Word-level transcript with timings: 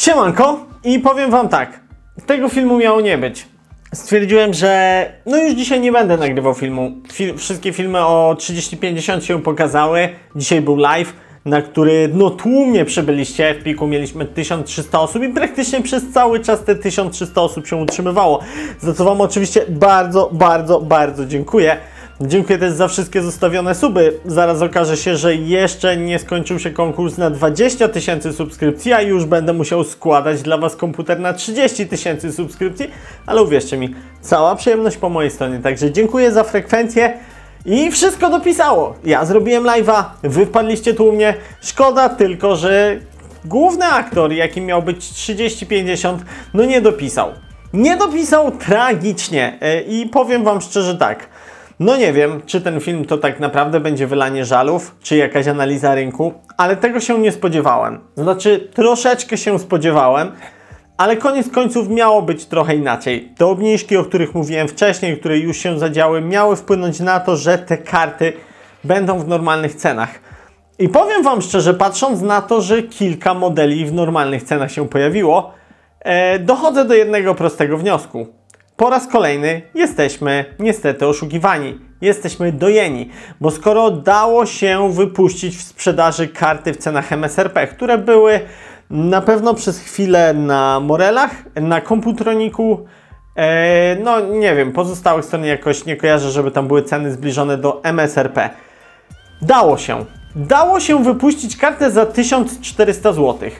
Siemanko 0.00 0.66
i 0.84 0.98
powiem 0.98 1.30
wam 1.30 1.48
tak, 1.48 1.80
tego 2.26 2.48
filmu 2.48 2.78
miało 2.78 3.00
nie 3.00 3.18
być. 3.18 3.46
Stwierdziłem, 3.94 4.54
że 4.54 5.12
no 5.26 5.36
już 5.36 5.54
dzisiaj 5.54 5.80
nie 5.80 5.92
będę 5.92 6.16
nagrywał 6.16 6.54
filmu. 6.54 6.92
Fil 7.12 7.36
wszystkie 7.36 7.72
filmy 7.72 7.98
o 7.98 8.36
3050 8.38 9.24
się 9.24 9.42
pokazały. 9.42 10.08
Dzisiaj 10.36 10.60
był 10.60 10.76
live, 10.76 11.12
na 11.44 11.62
który 11.62 12.10
no 12.14 12.30
tłumnie 12.30 12.84
przybyliście. 12.84 13.54
W 13.54 13.62
piku 13.62 13.86
mieliśmy 13.86 14.24
1300 14.24 15.00
osób 15.00 15.22
i 15.22 15.28
praktycznie 15.28 15.80
przez 15.80 16.10
cały 16.12 16.40
czas 16.40 16.64
te 16.64 16.74
1300 16.74 17.42
osób 17.42 17.66
się 17.66 17.76
utrzymywało. 17.76 18.40
Za 18.78 18.94
co 18.94 19.04
wam 19.04 19.20
oczywiście 19.20 19.64
bardzo, 19.68 20.30
bardzo, 20.32 20.80
bardzo 20.80 21.26
dziękuję. 21.26 21.76
Dziękuję 22.22 22.58
też 22.58 22.72
za 22.72 22.88
wszystkie 22.88 23.22
zostawione 23.22 23.74
suby. 23.74 24.20
Zaraz 24.26 24.62
okaże 24.62 24.96
się, 24.96 25.16
że 25.16 25.34
jeszcze 25.34 25.96
nie 25.96 26.18
skończył 26.18 26.58
się 26.58 26.70
konkurs 26.70 27.18
na 27.18 27.30
20 27.30 27.88
tysięcy 27.88 28.32
subskrypcji, 28.32 28.92
a 28.92 29.02
już 29.02 29.24
będę 29.24 29.52
musiał 29.52 29.84
składać 29.84 30.42
dla 30.42 30.58
Was 30.58 30.76
komputer 30.76 31.20
na 31.20 31.32
30 31.32 31.86
tysięcy 31.86 32.32
subskrypcji, 32.32 32.90
ale 33.26 33.42
uwierzcie 33.42 33.76
mi, 33.76 33.94
cała 34.20 34.56
przyjemność 34.56 34.96
po 34.96 35.08
mojej 35.08 35.30
stronie. 35.30 35.58
Także 35.58 35.92
dziękuję 35.92 36.32
za 36.32 36.44
frekwencję. 36.44 37.18
I 37.66 37.90
wszystko 37.90 38.30
dopisało. 38.30 38.94
Ja 39.04 39.24
zrobiłem 39.24 39.64
live'a, 39.64 40.04
wy 40.22 40.46
wpadliście 40.46 40.94
tu 40.94 41.08
u 41.08 41.12
mnie. 41.12 41.34
Szkoda 41.60 42.08
tylko, 42.08 42.56
że 42.56 42.96
główny 43.44 43.86
aktor, 43.86 44.32
jakim 44.32 44.64
miał 44.64 44.82
być 44.82 44.98
30-50, 44.98 46.18
no 46.54 46.64
nie 46.64 46.80
dopisał. 46.80 47.28
Nie 47.72 47.96
dopisał 47.96 48.50
tragicznie. 48.50 49.58
E, 49.60 49.80
I 49.80 50.06
powiem 50.06 50.44
Wam 50.44 50.60
szczerze 50.60 50.94
tak. 50.96 51.29
No 51.80 51.96
nie 51.96 52.12
wiem, 52.12 52.42
czy 52.46 52.60
ten 52.60 52.80
film 52.80 53.04
to 53.04 53.18
tak 53.18 53.40
naprawdę 53.40 53.80
będzie 53.80 54.06
wylanie 54.06 54.44
żalów, 54.44 54.96
czy 55.02 55.16
jakaś 55.16 55.48
analiza 55.48 55.94
rynku, 55.94 56.32
ale 56.56 56.76
tego 56.76 57.00
się 57.00 57.18
nie 57.18 57.32
spodziewałem. 57.32 58.00
Znaczy, 58.16 58.68
troszeczkę 58.74 59.36
się 59.36 59.58
spodziewałem, 59.58 60.32
ale 60.96 61.16
koniec 61.16 61.50
końców 61.50 61.88
miało 61.88 62.22
być 62.22 62.46
trochę 62.46 62.76
inaczej. 62.76 63.32
Te 63.36 63.46
obniżki, 63.46 63.96
o 63.96 64.04
których 64.04 64.34
mówiłem 64.34 64.68
wcześniej, 64.68 65.18
które 65.20 65.38
już 65.38 65.56
się 65.56 65.78
zadziały, 65.78 66.20
miały 66.20 66.56
wpłynąć 66.56 67.00
na 67.00 67.20
to, 67.20 67.36
że 67.36 67.58
te 67.58 67.78
karty 67.78 68.32
będą 68.84 69.18
w 69.18 69.28
normalnych 69.28 69.74
cenach. 69.74 70.20
I 70.78 70.88
powiem 70.88 71.22
Wam 71.22 71.42
szczerze, 71.42 71.74
patrząc 71.74 72.20
na 72.20 72.42
to, 72.42 72.60
że 72.60 72.82
kilka 72.82 73.34
modeli 73.34 73.86
w 73.86 73.92
normalnych 73.92 74.42
cenach 74.42 74.72
się 74.72 74.88
pojawiło, 74.88 75.54
e, 76.00 76.38
dochodzę 76.38 76.84
do 76.84 76.94
jednego 76.94 77.34
prostego 77.34 77.78
wniosku 77.78 78.39
po 78.80 78.90
raz 78.90 79.06
kolejny 79.06 79.62
jesteśmy 79.74 80.44
niestety 80.58 81.06
oszukiwani. 81.06 81.78
Jesteśmy 82.00 82.52
dojeni, 82.52 83.10
bo 83.40 83.50
skoro 83.50 83.90
dało 83.90 84.46
się 84.46 84.92
wypuścić 84.92 85.56
w 85.56 85.62
sprzedaży 85.62 86.28
karty 86.28 86.72
w 86.72 86.76
cenach 86.76 87.12
MSRP, 87.12 87.66
które 87.66 87.98
były 87.98 88.40
na 88.90 89.20
pewno 89.20 89.54
przez 89.54 89.78
chwilę 89.78 90.34
na 90.34 90.80
Morelach, 90.80 91.30
na 91.54 91.80
Komputroniku, 91.80 92.86
e, 93.36 93.96
no 93.96 94.20
nie 94.20 94.54
wiem, 94.54 94.72
pozostałych 94.72 95.24
stron 95.24 95.44
jakoś 95.44 95.84
nie 95.84 95.96
kojarzę, 95.96 96.30
żeby 96.30 96.50
tam 96.50 96.68
były 96.68 96.82
ceny 96.82 97.12
zbliżone 97.12 97.58
do 97.58 97.84
MSRP. 97.84 98.50
Dało 99.42 99.78
się. 99.78 100.04
Dało 100.36 100.80
się 100.80 101.04
wypuścić 101.04 101.56
kartę 101.56 101.90
za 101.90 102.06
1400 102.06 103.12
zł. 103.12 103.50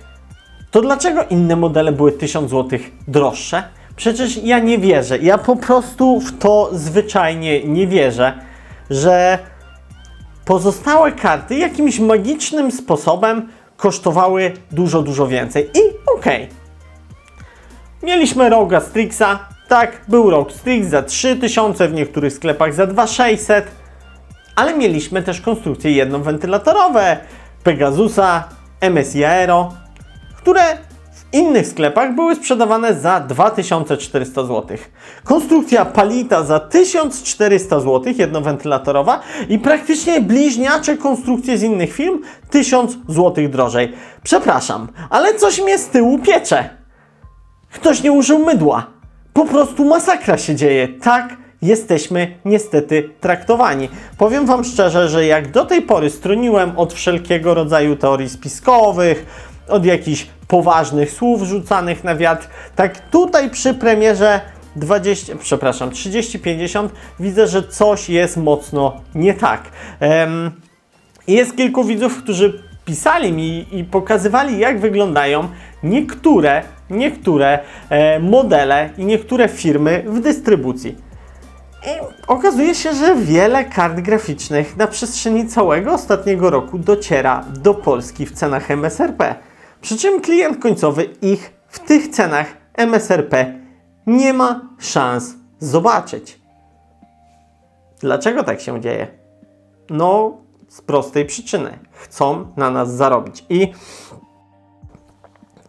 To 0.71 0.81
dlaczego 0.81 1.25
inne 1.31 1.57
modele 1.57 1.93
były 1.93 2.13
1000 2.13 2.51
zł 2.51 2.79
droższe? 3.09 3.80
Przecież 4.01 4.37
ja 4.37 4.59
nie 4.59 4.79
wierzę. 4.79 5.19
Ja 5.19 5.39
po 5.39 5.57
prostu 5.57 6.21
w 6.21 6.39
to 6.39 6.71
zwyczajnie 6.73 7.65
nie 7.65 7.87
wierzę, 7.87 8.33
że 8.91 9.39
pozostałe 10.45 11.13
karty 11.13 11.55
jakimś 11.55 11.99
magicznym 11.99 12.73
sposobem 12.73 13.49
kosztowały 13.77 14.53
dużo, 14.71 15.03
dużo 15.03 15.27
więcej. 15.27 15.71
I 15.75 15.81
okej. 16.19 16.45
Okay. 16.45 16.49
Mieliśmy 18.03 18.49
Roga 18.49 18.81
Strixa. 18.81 19.39
Tak, 19.69 20.01
był 20.09 20.31
Rogue 20.31 20.51
Strix 20.51 20.89
za 20.89 21.03
3000, 21.03 21.89
w 21.89 21.93
niektórych 21.93 22.33
sklepach 22.33 22.75
za 22.75 22.87
2600. 22.87 23.71
Ale 24.57 24.75
mieliśmy 24.75 25.23
też 25.23 25.41
konstrukcje 25.41 25.93
jednowentylatorowe 25.93 27.17
Pegasusa, 27.65 28.45
MSI 28.91 29.25
Aero, 29.25 29.73
które 30.37 30.90
innych 31.33 31.67
sklepach 31.67 32.15
były 32.15 32.35
sprzedawane 32.35 32.95
za 32.95 33.21
2400 33.21 34.43
zł. 34.43 34.77
Konstrukcja 35.25 35.85
Palita 35.85 36.45
za 36.45 36.61
1400 36.61 37.81
zł, 37.81 38.13
jednowentylatorowa 38.19 39.21
i 39.49 39.59
praktycznie 39.59 40.21
bliźniacze 40.21 40.97
konstrukcje 40.97 41.59
z 41.59 41.63
innych 41.63 41.93
firm 41.93 42.19
1000 42.51 42.99
zł 43.09 43.49
drożej. 43.49 43.93
Przepraszam, 44.23 44.89
ale 45.11 45.35
coś 45.35 45.63
mnie 45.63 45.79
z 45.79 45.89
tyłu 45.89 46.19
piecze. 46.19 46.71
Ktoś 47.73 48.03
nie 48.03 48.13
użył 48.13 48.39
mydła. 48.39 48.87
Po 49.33 49.45
prostu 49.45 49.85
masakra 49.85 50.39
się 50.39 50.55
dzieje. 50.55 50.89
Tak 50.89 51.37
jesteśmy 51.63 52.39
niestety 52.45 53.11
traktowani. 53.21 53.89
Powiem 54.19 54.47
Wam 54.47 54.65
szczerze, 54.65 55.09
że 55.09 55.27
jak 55.27 55.51
do 55.51 55.65
tej 55.65 55.83
pory 55.83 56.11
stroniłem 56.11 56.79
od 56.79 56.93
wszelkiego 56.93 57.55
rodzaju 57.55 57.97
teorii 57.97 58.29
spiskowych, 58.29 59.27
od 59.71 59.85
jakichś 59.85 60.27
poważnych 60.49 61.11
słów 61.11 61.43
rzucanych 61.43 62.05
na 62.05 62.17
wiatr. 62.17 62.49
Tak 62.77 63.11
tutaj 63.11 63.51
przy 63.51 63.75
premierze 63.75 64.41
20, 64.77 65.37
przepraszam, 65.37 65.91
30-50 65.91 66.89
widzę, 67.21 67.47
że 67.47 67.63
coś 67.63 68.09
jest 68.09 68.37
mocno 68.37 69.01
nie 69.15 69.35
tak. 69.35 69.63
Um, 70.01 70.51
jest 71.29 71.57
kilku 71.57 71.85
widzów, 71.85 72.23
którzy 72.23 72.63
pisali 72.85 73.33
mi 73.33 73.67
i 73.73 73.85
pokazywali, 73.85 74.59
jak 74.59 74.81
wyglądają 74.81 75.49
niektóre, 75.83 76.63
niektóre 76.91 77.59
e, 77.91 78.19
modele 78.21 78.91
i 78.99 79.05
niektóre 79.05 79.49
firmy 79.49 80.05
w 80.07 80.21
dystrybucji. 80.21 80.97
I 81.87 81.89
okazuje 82.27 82.75
się, 82.75 82.95
że 82.95 83.17
wiele 83.17 83.65
kart 83.65 84.01
graficznych 84.01 84.77
na 84.77 84.87
przestrzeni 84.87 85.47
całego 85.47 85.93
ostatniego 85.93 86.51
roku 86.51 86.79
dociera 86.79 87.45
do 87.63 87.75
Polski 87.75 88.27
w 88.27 88.33
cenach 88.33 88.71
MSRP. 88.71 89.35
Przy 89.81 89.99
czym 89.99 90.21
klient 90.21 90.63
końcowy 90.63 91.05
ich 91.05 91.53
w 91.69 91.79
tych 91.79 92.09
cenach 92.09 92.47
MSRP 92.75 93.61
nie 94.07 94.33
ma 94.33 94.61
szans 94.79 95.35
zobaczyć. 95.59 96.41
Dlaczego 98.01 98.43
tak 98.43 98.61
się 98.61 98.81
dzieje? 98.81 99.07
No, 99.91 100.37
z 100.69 100.81
prostej 100.81 101.27
przyczyny. 101.27 101.79
Chcą 101.93 102.53
na 102.57 102.71
nas 102.71 102.95
zarobić. 102.95 103.45
I 103.49 103.73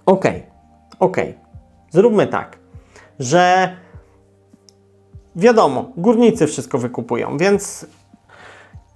okej, 0.06 0.32
okay, 0.32 0.44
okej, 1.00 1.30
okay. 1.30 1.36
zróbmy 1.92 2.28
tak, 2.28 2.58
że 3.20 3.76
wiadomo, 5.36 5.92
górnicy 5.98 6.48
wszystko 6.48 6.78
wykupują, 6.78 7.38
więc 7.38 7.86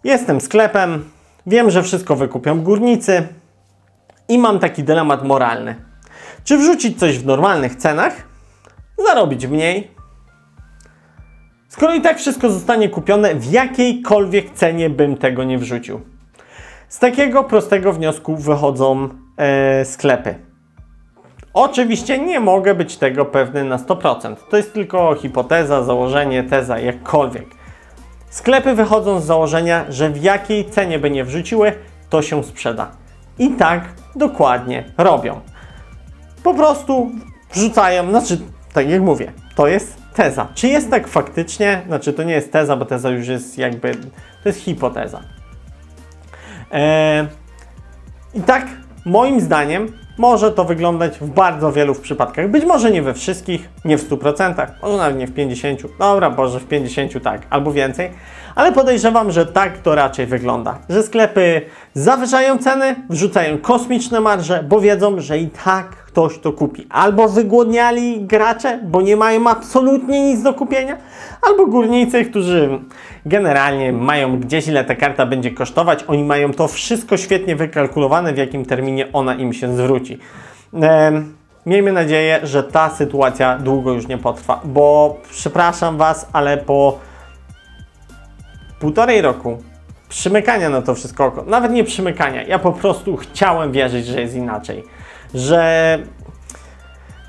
jestem 0.04 0.42
sklepem, 0.42 1.10
wiem, 1.48 1.72
że 1.72 1.84
wszystko 1.84 2.16
wykupią 2.16 2.64
górnicy, 2.64 3.28
i 4.30 4.38
mam 4.38 4.60
taki 4.60 4.84
dylemat 4.84 5.24
moralny. 5.24 5.76
Czy 6.44 6.58
wrzucić 6.58 7.00
coś 7.00 7.20
w 7.20 7.26
normalnych 7.26 7.76
cenach, 7.76 8.14
zarobić 9.08 9.48
mniej, 9.48 9.92
skoro 11.70 11.96
i 11.96 12.02
tak 12.02 12.18
wszystko 12.18 12.50
zostanie 12.50 12.90
kupione, 12.90 13.36
w 13.36 13.52
jakiejkolwiek 13.52 14.52
cenie 14.54 14.90
bym 14.90 15.18
tego 15.18 15.44
nie 15.44 15.58
wrzucił? 15.58 16.02
Z 16.90 17.00
takiego 17.00 17.44
prostego 17.44 17.94
wniosku 17.94 18.36
wychodzą 18.36 19.10
e, 19.38 19.86
sklepy. 19.86 20.36
Oczywiście 21.54 22.20
nie 22.20 22.40
mogę 22.40 22.76
być 22.76 22.98
tego 22.98 23.26
pewny 23.26 23.64
na 23.64 23.78
100%. 23.78 24.36
To 24.50 24.58
jest 24.58 24.74
tylko 24.74 25.16
hipoteza, 25.16 25.84
założenie, 25.84 26.44
teza, 26.44 26.80
jakkolwiek. 26.80 27.46
Sklepy 28.30 28.76
wychodzą 28.76 29.20
z 29.20 29.26
założenia, 29.26 29.86
że 29.90 30.10
w 30.10 30.24
jakiej 30.24 30.70
cenie 30.70 31.00
by 31.00 31.12
nie 31.12 31.24
wrzuciły, 31.24 31.74
to 32.10 32.22
się 32.22 32.44
sprzeda. 32.44 32.92
I 33.40 33.50
tak 33.50 33.84
dokładnie 34.16 34.84
robią. 34.98 35.40
Po 36.44 36.54
prostu 36.54 37.12
wrzucają, 37.54 38.10
znaczy, 38.10 38.38
tak 38.74 38.90
jak 38.90 39.02
mówię, 39.02 39.32
to 39.56 39.68
jest 39.68 39.98
teza. 40.14 40.48
Czy 40.54 40.68
jest 40.68 40.90
tak 40.90 41.08
faktycznie? 41.08 41.82
Znaczy, 41.88 42.14
to 42.14 42.24
nie 42.24 42.34
jest 42.34 42.52
teza, 42.52 42.76
bo 42.76 42.86
teza 42.86 43.10
już 43.10 43.28
jest 43.28 43.58
jakby, 43.58 43.96
to 44.44 44.50
jest 44.50 44.60
hipoteza. 44.60 45.20
Eee, 46.72 47.28
I 48.34 48.42
tak, 48.42 48.68
moim 49.06 49.42
zdaniem, 49.42 49.92
może 50.18 50.52
to 50.52 50.66
wyglądać 50.66 51.18
w 51.20 51.30
bardzo 51.30 51.72
wielu 51.72 51.96
przypadkach. 51.96 52.50
Być 52.50 52.66
może 52.66 52.92
nie 52.92 53.02
we 53.02 53.14
wszystkich, 53.14 53.70
nie 53.86 53.98
w 53.98 54.10
100%, 54.10 54.68
może 54.82 54.98
nawet 54.98 55.18
nie 55.18 55.28
w 55.28 55.34
50%. 55.34 55.88
Dobra, 56.00 56.30
może 56.30 56.60
w 56.60 56.68
50% 56.68 57.22
tak, 57.22 57.42
albo 57.50 57.72
więcej. 57.72 58.12
Ale 58.56 58.72
podejrzewam, 58.72 59.32
że 59.32 59.46
tak 59.46 59.78
to 59.78 59.96
raczej 59.96 60.26
wygląda. 60.26 60.78
Że 60.90 61.04
sklepy 61.04 61.62
zawyżają 61.94 62.58
ceny, 62.58 62.96
wrzucają 63.10 63.58
kosmiczne 63.58 64.20
marże, 64.20 64.64
bo 64.70 64.80
wiedzą, 64.82 65.20
że 65.20 65.38
i 65.40 65.48
tak 65.48 65.90
ktoś 65.90 66.40
to 66.40 66.54
kupi. 66.54 66.88
Albo 66.90 67.30
wygłodniali 67.30 68.22
gracze, 68.22 68.80
bo 68.84 69.02
nie 69.02 69.18
mają 69.18 69.50
absolutnie 69.50 70.26
nic 70.26 70.42
do 70.42 70.54
kupienia, 70.54 70.98
albo 71.42 71.66
górnicy, 71.66 72.26
którzy 72.26 72.80
generalnie 73.26 73.94
mają 73.94 74.40
gdzieś 74.40 74.68
ile 74.68 74.84
ta 74.84 74.96
karta 74.96 75.26
będzie 75.26 75.52
kosztować, 75.52 76.04
oni 76.08 76.24
mają 76.24 76.54
to 76.54 76.68
wszystko 76.68 77.18
świetnie 77.18 77.56
wykalkulowane, 77.56 78.34
w 78.34 78.38
jakim 78.38 78.66
terminie 78.66 79.08
ona 79.14 79.36
im 79.36 79.54
się 79.54 79.78
zwróci. 79.78 80.20
miejmy 81.66 81.92
nadzieję, 81.92 82.40
że 82.44 82.64
ta 82.64 82.90
sytuacja 82.90 83.58
długo 83.58 83.94
już 83.94 84.08
nie 84.08 84.18
potrwa, 84.18 84.62
bo 84.66 85.18
przepraszam 85.32 85.98
Was, 85.98 86.30
ale 86.34 86.58
po 86.58 87.00
półtorej 88.80 89.22
roku 89.22 89.58
przymykania 90.10 90.70
na 90.70 90.82
to 90.82 90.96
wszystko 90.96 91.26
oko, 91.26 91.44
nawet 91.48 91.72
nie 91.72 91.84
przymykania, 91.84 92.44
ja 92.44 92.60
po 92.60 92.72
prostu 92.72 93.18
chciałem 93.18 93.72
wierzyć, 93.72 94.06
że 94.06 94.22
jest 94.22 94.36
inaczej, 94.36 94.84
że 95.34 96.00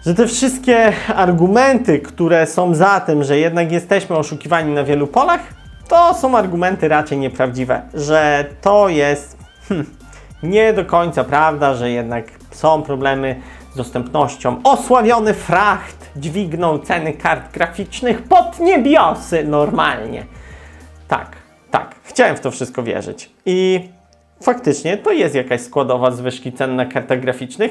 że 0.07 0.15
te 0.15 0.27
wszystkie 0.27 0.93
argumenty, 1.17 1.99
które 1.99 2.47
są 2.47 2.75
za 2.75 3.01
tym, 3.01 3.25
że 3.25 3.39
jednak 3.39 3.73
jesteśmy 3.73 4.17
oszukiwani 4.17 4.75
na 4.75 4.85
wielu 4.85 5.07
polach, 5.07 5.41
to 5.89 6.15
są 6.15 6.39
argumenty 6.39 6.89
raczej 6.89 7.19
nieprawdziwe, 7.19 7.83
że 7.95 8.45
to 8.61 8.89
jest 8.89 9.39
hmm, 9.69 9.91
nie 10.43 10.73
do 10.73 10.85
końca 10.85 11.25
prawda, 11.25 11.75
że 11.75 11.91
jednak 11.91 12.25
są 12.51 12.83
problemy 12.83 13.41
z 13.73 13.77
dostępnością. 13.77 14.61
Osławiony 14.65 15.35
fracht 15.35 16.11
dźwignął 16.17 16.79
ceny 16.79 17.13
kart 17.13 17.53
graficznych 17.53 18.23
pod 18.23 18.61
niebiosy 18.61 19.45
normalnie. 19.45 20.27
Tak, 21.09 21.37
tak, 21.71 21.95
chciałem 22.03 22.37
w 22.37 22.41
to 22.41 22.51
wszystko 22.51 22.83
wierzyć. 22.83 23.31
I 23.47 23.89
faktycznie 24.43 24.97
to 24.97 25.13
jest 25.13 25.35
jakaś 25.35 25.61
składowa 25.61 26.11
zwyżki 26.11 26.53
cen 26.53 26.77
na 26.77 26.87
kartach 26.87 27.21
graficznych, 27.21 27.71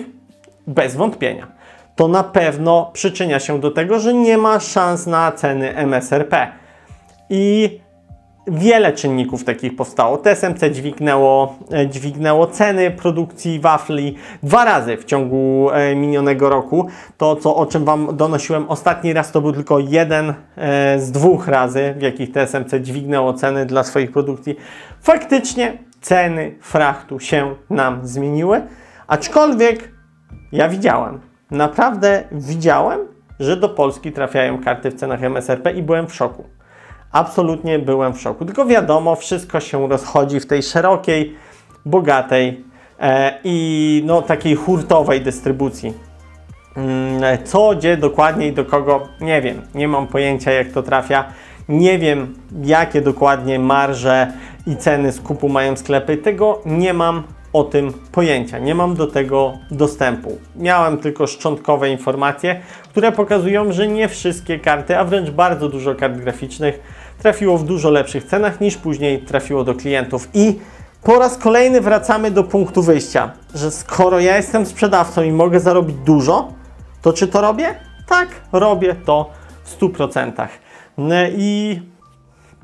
bez 0.68 0.96
wątpienia. 0.96 1.48
To 1.96 2.08
na 2.08 2.24
pewno 2.24 2.92
przyczynia 2.94 3.40
się 3.40 3.60
do 3.60 3.72
tego, 3.72 4.00
że 4.00 4.14
nie 4.14 4.38
ma 4.38 4.60
szans 4.60 5.08
na 5.08 5.32
ceny 5.32 5.76
MSRP. 5.76 6.48
I 7.30 7.80
wiele 8.48 8.94
czynników 8.94 9.44
takich 9.44 9.76
powstało. 9.76 10.18
TSMC 10.18 10.70
dźwignęło, 10.72 11.56
e, 11.72 11.88
dźwignęło 11.88 12.48
ceny 12.48 12.92
produkcji 12.92 13.60
wafli 13.60 14.16
dwa 14.44 14.66
razy 14.66 14.98
w 14.98 15.06
ciągu 15.06 15.70
e, 15.72 15.96
minionego 15.96 16.50
roku. 16.50 16.88
To, 17.18 17.36
co, 17.36 17.56
o 17.56 17.66
czym 17.66 17.86
Wam 17.86 18.18
donosiłem 18.18 18.70
ostatni 18.70 19.14
raz, 19.14 19.32
to 19.32 19.42
był 19.42 19.54
tylko 19.54 19.80
jeden 19.80 20.34
e, 20.58 21.00
z 21.00 21.12
dwóch 21.12 21.48
razy, 21.48 21.94
w 21.98 22.02
jakich 22.02 22.32
TSMC 22.32 22.74
dźwignęło 22.82 23.34
ceny 23.34 23.66
dla 23.66 23.84
swoich 23.84 24.12
produkcji. 24.12 24.56
Faktycznie 25.02 25.78
ceny 26.02 26.56
frachtu 26.62 27.20
się 27.20 27.56
nam 27.70 28.08
zmieniły, 28.08 28.62
aczkolwiek 29.08 29.92
ja 30.52 30.70
widziałem, 30.70 31.20
naprawdę 31.52 32.24
widziałem, 32.32 33.00
że 33.40 33.58
do 33.58 33.70
Polski 33.70 34.12
trafiają 34.12 34.64
karty 34.64 34.92
w 34.92 34.94
cenach 34.94 35.24
MSRP 35.24 35.72
i 35.72 35.84
byłem 35.84 36.08
w 36.08 36.14
szoku 36.14 36.55
absolutnie 37.16 37.80
byłem 37.80 38.14
w 38.14 38.22
szoku. 38.22 38.46
Tylko 38.46 38.66
wiadomo, 38.66 39.16
wszystko 39.16 39.60
się 39.60 39.88
rozchodzi 39.88 40.40
w 40.40 40.46
tej 40.46 40.64
szerokiej, 40.64 41.36
bogatej 41.86 42.64
e, 43.00 43.40
i 43.44 44.04
no, 44.06 44.22
takiej 44.22 44.56
hurtowej 44.56 45.22
dystrybucji. 45.22 45.94
Mm, 46.78 47.38
co, 47.44 47.76
gdzie 47.76 47.98
dokładnie 47.98 48.48
i 48.48 48.54
do 48.54 48.66
kogo, 48.66 49.08
nie 49.22 49.42
wiem. 49.42 49.62
Nie 49.76 49.88
mam 49.88 50.08
pojęcia, 50.08 50.52
jak 50.52 50.72
to 50.72 50.84
trafia. 50.84 51.26
Nie 51.70 52.00
wiem, 52.00 52.36
jakie 52.64 53.02
dokładnie 53.02 53.60
marże 53.60 54.32
i 54.68 54.76
ceny 54.76 55.12
skupu 55.12 55.50
mają 55.50 55.78
sklepy. 55.78 56.18
Tego 56.18 56.62
nie 56.66 56.94
mam 56.94 57.24
o 57.56 57.64
tym 57.64 57.94
pojęcia, 58.12 58.60
nie 58.60 58.76
mam 58.76 58.96
do 58.96 59.08
tego 59.08 59.54
dostępu. 59.72 60.38
Miałem 60.56 60.98
tylko 60.98 61.28
szczątkowe 61.28 61.90
informacje, 61.90 62.62
które 62.90 63.12
pokazują, 63.12 63.72
że 63.72 63.88
nie 63.88 64.08
wszystkie 64.08 64.60
karty, 64.60 64.98
a 64.98 65.04
wręcz 65.04 65.30
bardzo 65.30 65.70
dużo 65.70 65.96
kart 65.96 66.18
graficznych 66.18 66.80
trafiło 67.18 67.58
w 67.58 67.64
dużo 67.64 67.90
lepszych 67.90 68.24
cenach 68.24 68.62
niż 68.62 68.78
później 68.78 69.20
trafiło 69.20 69.64
do 69.64 69.76
klientów. 69.76 70.30
I 70.34 70.60
po 71.04 71.20
raz 71.20 71.38
kolejny 71.38 71.82
wracamy 71.82 72.32
do 72.32 72.44
punktu 72.44 72.82
wyjścia, 72.82 73.32
że 73.56 73.72
skoro 73.72 74.20
ja 74.20 74.38
jestem 74.38 74.66
sprzedawcą 74.66 75.24
i 75.24 75.32
mogę 75.32 75.60
zarobić 75.60 75.96
dużo, 75.96 76.54
to 77.02 77.14
czy 77.14 77.28
to 77.28 77.42
robię? 77.42 77.76
Tak, 78.08 78.28
robię 78.52 78.96
to 79.06 79.30
w 79.64 79.80
100%. 79.80 80.48
I 81.38 81.82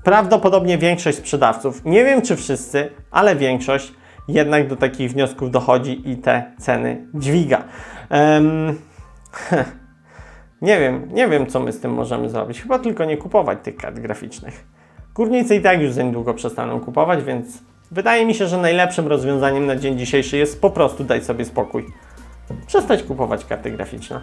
prawdopodobnie 0.04 0.78
większość 0.78 1.18
sprzedawców, 1.18 1.86
nie 1.86 2.06
wiem 2.06 2.22
czy 2.22 2.36
wszyscy, 2.36 2.92
ale 3.12 3.36
większość 3.36 3.94
jednak 4.28 4.68
do 4.68 4.76
takich 4.76 5.12
wniosków 5.12 5.52
dochodzi 5.52 6.10
i 6.10 6.18
te 6.18 6.52
ceny 6.60 7.08
dźwiga. 7.14 7.64
Um, 8.10 8.80
nie 10.62 10.80
wiem, 10.80 11.08
nie 11.12 11.28
wiem 11.28 11.48
co 11.48 11.60
my 11.60 11.72
z 11.72 11.80
tym 11.80 11.94
możemy 11.94 12.30
zrobić. 12.30 12.62
Chyba 12.62 12.80
tylko 12.80 13.06
nie 13.06 13.18
kupować 13.18 13.60
tych 13.64 13.76
kart 13.76 14.00
graficznych. 14.00 14.66
Górnicy 15.16 15.56
i 15.56 15.62
tak 15.62 15.82
już 15.82 15.92
za 15.92 16.04
niedługo 16.04 16.34
przestaną 16.34 16.80
kupować, 16.80 17.24
więc 17.24 17.64
wydaje 17.92 18.26
mi 18.26 18.34
się, 18.34 18.48
że 18.48 18.58
najlepszym 18.58 19.08
rozwiązaniem 19.08 19.66
na 19.66 19.76
dzień 19.76 19.98
dzisiejszy 19.98 20.38
jest 20.38 20.62
po 20.62 20.70
prostu 20.70 21.04
dać 21.04 21.26
sobie 21.26 21.46
spokój. 21.46 21.86
Przestać 22.68 23.04
kupować 23.04 23.46
karty 23.46 23.72
graficzne. 23.72 24.22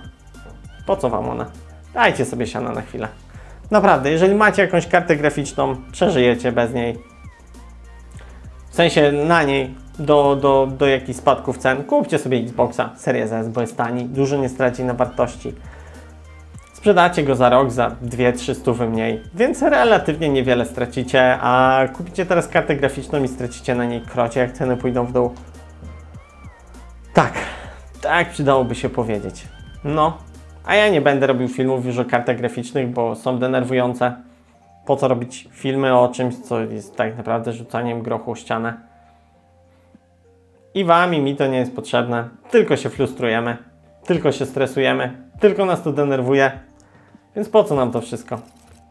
Po 0.86 0.96
co 0.96 1.10
Wam 1.10 1.28
one? 1.28 1.46
Dajcie 1.94 2.24
sobie 2.24 2.46
siana 2.46 2.72
na 2.72 2.82
chwilę. 2.82 3.08
Naprawdę, 3.70 4.10
jeżeli 4.10 4.34
macie 4.34 4.62
jakąś 4.62 4.86
kartę 4.86 5.16
graficzną, 5.16 5.76
przeżyjecie 5.92 6.52
bez 6.52 6.74
niej. 6.74 6.98
W 8.70 8.74
sensie 8.74 9.12
na 9.12 9.42
niej 9.42 9.74
do, 9.98 10.36
do, 10.36 10.68
do 10.78 10.86
jakichś 10.86 11.18
spadków 11.18 11.58
cen, 11.58 11.84
kupcie 11.84 12.18
sobie 12.18 12.38
Xboxa 12.38 12.90
Series 12.96 13.32
S, 13.32 13.48
bo 13.48 13.60
jest 13.60 13.76
tani, 13.76 14.04
dużo 14.04 14.36
nie 14.36 14.48
straci 14.48 14.84
na 14.84 14.94
wartości. 14.94 15.54
Sprzedacie 16.78 17.22
go 17.22 17.34
za 17.34 17.48
rok 17.48 17.70
za 17.70 17.90
2-3 17.90 18.54
stówy 18.54 18.88
mniej, 18.88 19.22
więc 19.34 19.62
relatywnie 19.62 20.28
niewiele 20.28 20.66
stracicie, 20.66 21.38
a 21.40 21.82
kupicie 21.92 22.26
teraz 22.26 22.48
kartę 22.48 22.76
graficzną 22.76 23.22
i 23.22 23.28
stracicie 23.28 23.74
na 23.74 23.84
niej 23.84 24.00
krocie, 24.00 24.40
jak 24.40 24.52
ceny 24.52 24.76
pójdą 24.76 25.06
w 25.06 25.12
dół. 25.12 25.34
Tak, 27.14 27.32
tak 28.00 28.30
przydałoby 28.30 28.74
się 28.74 28.88
powiedzieć. 28.88 29.48
No, 29.84 30.18
a 30.64 30.74
ja 30.74 30.88
nie 30.88 31.00
będę 31.00 31.26
robił 31.26 31.48
filmów 31.48 31.86
już 31.86 31.98
o 31.98 32.04
kartach 32.04 32.36
graficznych, 32.36 32.90
bo 32.90 33.14
są 33.14 33.38
denerwujące. 33.38 34.16
Po 34.86 34.96
co 34.96 35.08
robić 35.08 35.48
filmy 35.52 35.98
o 35.98 36.08
czymś, 36.08 36.36
co 36.36 36.60
jest 36.60 36.96
tak 36.96 37.16
naprawdę 37.16 37.52
rzucaniem 37.52 38.02
grochu 38.02 38.30
o 38.30 38.34
ścianę? 38.34 38.80
I 40.74 40.84
wam, 40.84 41.14
i 41.14 41.20
mi 41.20 41.36
to 41.36 41.46
nie 41.46 41.58
jest 41.58 41.76
potrzebne. 41.76 42.28
Tylko 42.50 42.76
się 42.76 42.90
frustrujemy, 42.90 43.56
tylko 44.06 44.32
się 44.32 44.46
stresujemy, 44.46 45.28
tylko 45.40 45.64
nas 45.64 45.82
to 45.82 45.92
denerwuje. 45.92 46.67
Więc 47.38 47.48
po 47.48 47.64
co 47.64 47.74
nam 47.74 47.90
to 47.90 48.00
wszystko? 48.00 48.38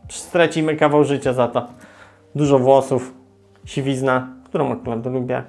Stracimy 0.09 0.75
kawał 0.75 1.03
życia 1.03 1.33
za 1.33 1.47
to. 1.47 1.67
Dużo 2.35 2.59
włosów, 2.59 3.13
siwizna, 3.65 4.27
którą 4.45 4.71
akurat 4.71 5.05
lubię. 5.05 5.43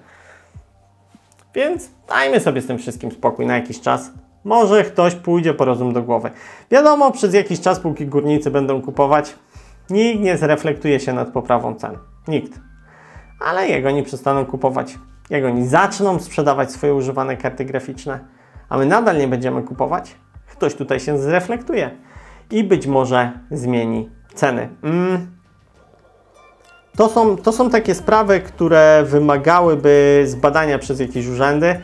Więc 1.54 1.90
dajmy 2.08 2.40
sobie 2.40 2.60
z 2.60 2.66
tym 2.66 2.78
wszystkim 2.78 3.12
spokój 3.12 3.46
na 3.46 3.54
jakiś 3.54 3.80
czas. 3.80 4.10
Może 4.44 4.84
ktoś 4.84 5.14
pójdzie 5.14 5.54
po 5.54 5.64
rozum 5.64 5.92
do 5.92 6.02
głowy. 6.02 6.30
Wiadomo, 6.70 7.10
przez 7.10 7.34
jakiś 7.34 7.61
czas, 7.61 7.80
póki 7.80 8.06
górnicy 8.06 8.50
będą 8.50 8.82
kupować, 8.82 9.34
nikt 9.90 10.20
nie 10.20 10.37
zreflektuje 10.37 11.00
się 11.00 11.12
nad 11.12 11.28
poprawą 11.28 11.75
cen. 11.75 11.99
Nikt. 12.28 12.61
Ale 13.40 13.68
jego 13.68 13.90
nie 13.90 14.02
przestaną 14.02 14.46
kupować. 14.46 14.99
Jak 15.30 15.44
oni 15.44 15.68
zaczną 15.68 16.18
sprzedawać 16.18 16.73
swoje 16.73 16.94
używane 16.94 17.37
karty 17.37 17.64
graficzne, 17.64 18.18
a 18.68 18.78
my 18.78 18.87
nadal 18.87 19.18
nie 19.18 19.28
będziemy 19.28 19.62
kupować, 19.62 20.14
ktoś 20.46 20.75
tutaj 20.75 21.00
się 21.00 21.18
zreflektuje 21.18 21.90
i 22.50 22.64
być 22.64 22.87
może 22.87 23.33
zmieni 23.50 24.09
ceny. 24.35 24.69
Mm. 24.83 25.38
To, 26.97 27.09
są, 27.09 27.37
to 27.37 27.52
są 27.52 27.71
takie 27.71 27.95
sprawy, 27.95 28.40
które 28.40 29.05
wymagałyby 29.07 30.23
zbadania 30.26 30.78
przez 30.78 31.00
jakieś 31.00 31.26
urzędy. 31.26 31.81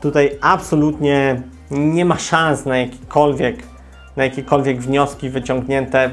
Tutaj 0.00 0.38
absolutnie 0.40 1.42
nie 1.70 2.04
ma 2.04 2.18
szans 2.18 2.64
na 2.64 2.78
jakiekolwiek, 2.78 3.56
na 4.16 4.24
jakiekolwiek 4.24 4.80
wnioski 4.80 5.30
wyciągnięte, 5.30 6.10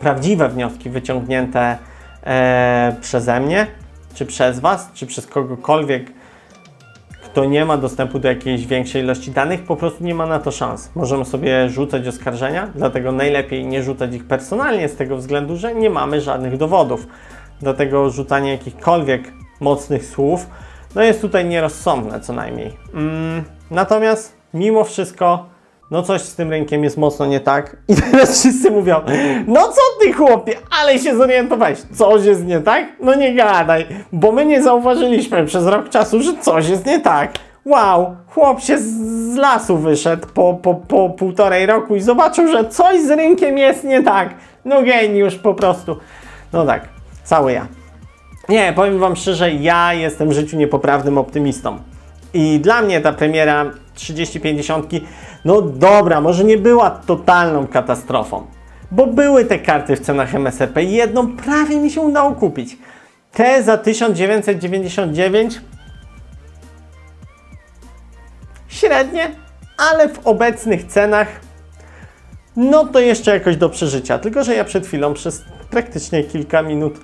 prawdziwe 0.00 0.48
wnioski 0.48 0.90
wyciągnięte 0.90 1.78
e, 2.24 2.96
przeze 3.00 3.40
mnie, 3.40 3.66
czy 4.14 4.26
przez 4.26 4.60
Was, 4.60 4.90
czy 4.94 5.06
przez 5.06 5.26
kogokolwiek, 5.26 6.12
kto 7.34 7.44
nie 7.44 7.64
ma 7.64 7.76
dostępu 7.76 8.18
do 8.18 8.28
jakiejś 8.28 8.66
większej 8.66 9.02
ilości 9.02 9.30
danych, 9.30 9.62
po 9.64 9.76
prostu 9.76 10.04
nie 10.04 10.14
ma 10.14 10.26
na 10.26 10.38
to 10.38 10.50
szans. 10.50 10.90
Możemy 10.94 11.24
sobie 11.24 11.68
rzucać 11.68 12.08
oskarżenia, 12.08 12.70
dlatego 12.74 13.12
najlepiej 13.12 13.66
nie 13.66 13.82
rzucać 13.82 14.14
ich 14.14 14.24
personalnie 14.24 14.88
z 14.88 14.96
tego 14.96 15.16
względu, 15.16 15.56
że 15.56 15.74
nie 15.74 15.90
mamy 15.90 16.20
żadnych 16.20 16.56
dowodów. 16.56 17.06
Dlatego 17.60 18.10
rzucanie 18.10 18.50
jakichkolwiek 18.50 19.32
mocnych 19.60 20.04
słów 20.04 20.46
no 20.94 21.02
jest 21.02 21.20
tutaj 21.20 21.44
nierozsądne 21.44 22.20
co 22.20 22.32
najmniej. 22.32 22.76
Mm, 22.94 23.44
natomiast 23.70 24.36
mimo 24.54 24.84
wszystko 24.84 25.46
no 25.90 26.02
coś 26.02 26.22
z 26.22 26.34
tym 26.34 26.50
rynkiem 26.50 26.84
jest 26.84 26.96
mocno 26.96 27.26
nie 27.26 27.40
tak. 27.40 27.76
I 27.88 27.96
teraz 27.96 28.40
wszyscy 28.40 28.70
mówią, 28.70 29.00
no 29.46 29.62
co 29.62 29.80
ty 30.00 30.12
chłopie, 30.12 30.56
ale 30.80 30.98
się 30.98 31.16
zorientowałeś, 31.16 31.78
coś 31.94 32.24
jest 32.24 32.44
nie 32.44 32.60
tak? 32.60 32.86
No 33.00 33.14
nie 33.14 33.34
gadaj, 33.34 33.86
bo 34.12 34.32
my 34.32 34.46
nie 34.46 34.62
zauważyliśmy 34.62 35.46
przez 35.46 35.66
rok 35.66 35.88
czasu, 35.88 36.22
że 36.22 36.32
coś 36.40 36.68
jest 36.68 36.86
nie 36.86 37.00
tak. 37.00 37.32
Wow, 37.66 38.16
chłop 38.28 38.60
się 38.60 38.78
z 38.78 39.36
lasu 39.36 39.78
wyszedł 39.78 40.26
po, 40.34 40.54
po, 40.54 40.74
po 40.74 41.10
półtorej 41.10 41.66
roku 41.66 41.96
i 41.96 42.00
zobaczył, 42.00 42.48
że 42.48 42.68
coś 42.68 43.00
z 43.00 43.10
rynkiem 43.10 43.58
jest 43.58 43.84
nie 43.84 44.02
tak. 44.02 44.34
No 44.64 44.82
geniusz 44.82 45.34
po 45.34 45.54
prostu. 45.54 45.96
No 46.52 46.66
tak, 46.66 46.88
cały 47.24 47.52
ja. 47.52 47.66
Nie, 48.48 48.72
powiem 48.76 48.98
Wam 48.98 49.16
szczerze, 49.16 49.52
ja 49.52 49.94
jestem 49.94 50.28
w 50.28 50.32
życiu 50.32 50.56
niepoprawnym 50.56 51.18
optymistą. 51.18 51.78
I 52.34 52.60
dla 52.60 52.82
mnie 52.82 53.00
ta 53.00 53.12
premiera 53.12 53.70
3050, 53.94 54.90
no 55.44 55.62
dobra, 55.62 56.20
może 56.20 56.44
nie 56.44 56.58
była 56.58 56.90
totalną 56.90 57.66
katastrofą, 57.66 58.46
bo 58.90 59.06
były 59.06 59.44
te 59.44 59.58
karty 59.58 59.96
w 59.96 60.00
cenach 60.00 60.34
MSRP 60.34 60.82
i 60.82 60.92
jedną 60.92 61.36
prawie 61.36 61.76
mi 61.76 61.90
się 61.90 62.00
udało 62.00 62.32
kupić. 62.32 62.78
Te 63.32 63.62
za 63.62 63.78
1999 63.78 65.60
średnie, 68.68 69.30
ale 69.78 70.08
w 70.08 70.26
obecnych 70.26 70.84
cenach 70.84 71.28
no 72.56 72.86
to 72.86 73.00
jeszcze 73.00 73.30
jakoś 73.30 73.56
do 73.56 73.68
przeżycia. 73.68 74.18
Tylko, 74.18 74.44
że 74.44 74.54
ja 74.54 74.64
przed 74.64 74.86
chwilą 74.86 75.14
przez 75.14 75.44
praktycznie 75.70 76.24
kilka 76.24 76.62
minut 76.62 77.00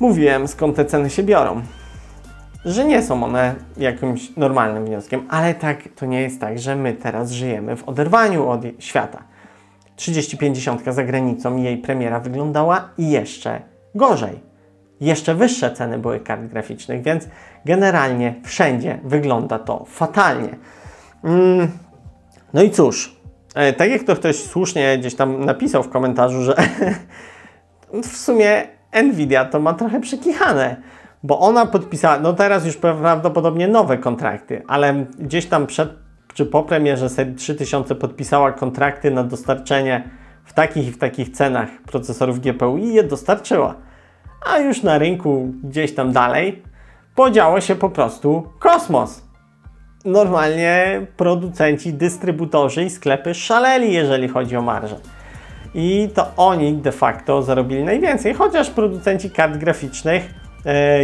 mówiłem 0.00 0.48
skąd 0.48 0.76
te 0.76 0.84
ceny 0.84 1.10
się 1.10 1.22
biorą. 1.22 1.62
Że 2.66 2.84
nie 2.84 3.02
są 3.02 3.24
one 3.24 3.54
jakimś 3.76 4.36
normalnym 4.36 4.84
wnioskiem, 4.84 5.26
ale 5.28 5.54
tak 5.54 5.78
to 5.96 6.06
nie 6.06 6.20
jest 6.20 6.40
tak, 6.40 6.58
że 6.58 6.76
my 6.76 6.92
teraz 6.92 7.30
żyjemy 7.30 7.76
w 7.76 7.88
oderwaniu 7.88 8.48
od 8.48 8.60
świata. 8.78 9.22
3050 9.96 10.82
za 10.84 11.04
granicą 11.04 11.56
jej 11.56 11.78
premiera 11.78 12.20
wyglądała 12.20 12.88
jeszcze 12.98 13.60
gorzej. 13.94 14.40
Jeszcze 15.00 15.34
wyższe 15.34 15.70
ceny 15.70 15.98
były 15.98 16.20
kart 16.20 16.42
graficznych, 16.42 17.02
więc 17.02 17.28
generalnie 17.64 18.34
wszędzie 18.44 18.98
wygląda 19.04 19.58
to 19.58 19.84
fatalnie. 19.88 20.56
Mm, 21.24 21.68
no 22.54 22.62
i 22.62 22.70
cóż, 22.70 23.16
e, 23.54 23.72
tak 23.72 23.90
jak 23.90 24.02
to 24.02 24.14
ktoś 24.14 24.36
słusznie 24.36 24.98
gdzieś 24.98 25.14
tam 25.14 25.44
napisał 25.44 25.82
w 25.82 25.88
komentarzu, 25.88 26.42
że 26.42 26.56
w 28.12 28.16
sumie 28.16 28.62
Nvidia 29.02 29.44
to 29.44 29.60
ma 29.60 29.74
trochę 29.74 30.00
przekichane, 30.00 30.76
bo 31.22 31.40
ona 31.40 31.66
podpisała, 31.66 32.18
no 32.18 32.32
teraz 32.32 32.66
już 32.66 32.76
prawdopodobnie 32.76 33.68
nowe 33.68 33.98
kontrakty, 33.98 34.62
ale 34.68 35.06
gdzieś 35.18 35.46
tam 35.46 35.66
przed 35.66 36.06
czy 36.36 36.46
po 36.46 36.62
premierze 36.62 37.08
serii 37.08 37.34
3000 37.34 37.94
podpisała 37.94 38.52
kontrakty 38.52 39.10
na 39.10 39.24
dostarczenie 39.24 40.10
w 40.44 40.52
takich 40.52 40.88
i 40.88 40.92
w 40.92 40.98
takich 40.98 41.30
cenach 41.30 41.68
procesorów 41.86 42.40
GPU 42.40 42.78
i 42.78 42.94
je 42.94 43.02
dostarczyła. 43.02 43.74
A 44.52 44.58
już 44.58 44.82
na 44.82 44.98
rynku 44.98 45.52
gdzieś 45.64 45.94
tam 45.94 46.12
dalej 46.12 46.62
podziało 47.14 47.60
się 47.60 47.74
po 47.74 47.90
prostu 47.90 48.48
kosmos 48.58 49.22
normalnie 50.04 51.06
producenci, 51.16 51.92
dystrybutorzy 51.92 52.84
i 52.84 52.90
sklepy 52.90 53.34
szaleli, 53.34 53.92
jeżeli 53.92 54.28
chodzi 54.28 54.56
o 54.56 54.62
marżę. 54.62 54.96
I 55.74 56.08
to 56.14 56.26
oni 56.36 56.74
de 56.74 56.92
facto 56.92 57.42
zarobili 57.42 57.84
najwięcej, 57.84 58.34
chociaż 58.34 58.70
producenci 58.70 59.30
kart 59.30 59.56
graficznych, 59.56 60.34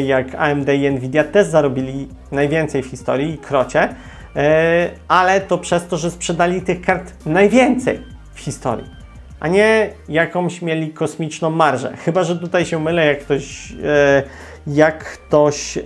jak 0.07 0.35
AMD 0.35 0.69
i 0.69 0.91
Nvidia, 0.91 1.25
też 1.25 1.47
zarobili 1.47 2.09
najwięcej 2.33 2.83
w 2.83 2.87
historii, 2.87 3.39
krocie, 3.39 3.89
e, 4.37 4.91
ale 5.09 5.41
to 5.41 5.59
przez 5.59 5.87
to, 5.87 5.97
że 5.97 6.11
sprzedali 6.11 6.63
tych 6.63 6.81
kart 6.81 7.27
najwięcej 7.27 8.01
w 8.35 8.41
historii, 8.41 8.87
a 9.41 9.49
nie 9.49 9.91
jakąś 10.09 10.63
mieli 10.63 10.91
kosmiczną 10.91 11.51
marżę. 11.51 11.97
Chyba, 12.05 12.25
że 12.25 12.37
tutaj 12.37 12.67
się 12.67 12.81
mylę, 12.81 13.07
jak 13.07 13.21
ktoś 13.21 13.73
e, 13.85 14.23
jak 14.67 15.05
ktoś 15.05 15.79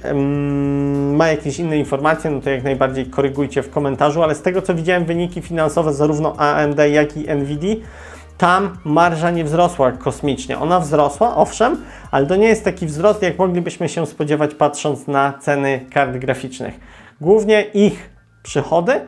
ma 1.13 1.29
jakieś 1.29 1.59
inne 1.59 1.79
informacje, 1.79 2.31
no 2.31 2.41
to 2.41 2.51
jak 2.51 2.65
najbardziej 2.65 3.07
korygujcie 3.07 3.63
w 3.63 3.71
komentarzu, 3.71 4.23
ale 4.23 4.35
z 4.35 4.43
tego 4.43 4.63
co 4.63 4.75
widziałem 4.75 5.05
wyniki 5.05 5.43
finansowe 5.43 5.95
zarówno 5.95 6.37
AMD 6.37 6.79
jak 6.91 7.17
i 7.17 7.35
Nvidia, 7.35 7.75
tam 8.39 8.79
marża 8.85 9.31
nie 9.31 9.45
wzrosła 9.45 9.93
kosmicznie. 9.93 10.59
Ona 10.59 10.81
wzrosła, 10.81 11.37
owszem, 11.37 11.85
ale 12.11 12.27
to 12.27 12.37
nie 12.37 12.49
jest 12.49 12.65
taki 12.65 12.87
wzrost, 12.87 13.23
jak 13.23 13.39
moglibyśmy 13.39 13.89
się 13.89 14.07
spodziewać 14.07 14.55
patrząc 14.55 15.07
na 15.07 15.33
ceny 15.41 15.87
kart 15.93 16.17
graficznych. 16.17 16.81
Głównie 17.21 17.63
ich 17.63 18.11
przychody 18.43 19.01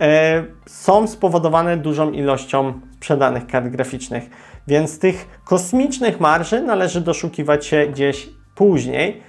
e, 0.00 0.44
są 0.66 1.06
spowodowane 1.06 1.76
dużą 1.76 2.10
ilością 2.10 2.80
sprzedanych 2.94 3.46
kart 3.46 3.68
graficznych, 3.68 4.30
więc 4.66 4.98
tych 4.98 5.40
kosmicznych 5.44 6.20
marży 6.20 6.62
należy 6.62 7.00
doszukiwać 7.00 7.66
się 7.66 7.86
gdzieś 7.86 8.28
później, 8.54 9.22